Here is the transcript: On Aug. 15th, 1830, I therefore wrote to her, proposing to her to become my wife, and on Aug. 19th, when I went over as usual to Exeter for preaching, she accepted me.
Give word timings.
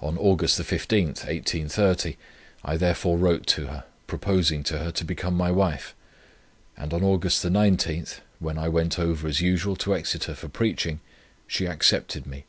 On 0.00 0.16
Aug. 0.16 0.38
15th, 0.40 1.06
1830, 1.24 2.16
I 2.64 2.76
therefore 2.76 3.16
wrote 3.16 3.46
to 3.46 3.68
her, 3.68 3.84
proposing 4.08 4.64
to 4.64 4.78
her 4.78 4.90
to 4.90 5.04
become 5.04 5.34
my 5.36 5.48
wife, 5.52 5.94
and 6.76 6.92
on 6.92 7.02
Aug. 7.02 7.20
19th, 7.22 8.18
when 8.40 8.58
I 8.58 8.66
went 8.68 8.98
over 8.98 9.28
as 9.28 9.40
usual 9.40 9.76
to 9.76 9.94
Exeter 9.94 10.34
for 10.34 10.48
preaching, 10.48 10.98
she 11.46 11.66
accepted 11.66 12.26
me. 12.26 12.46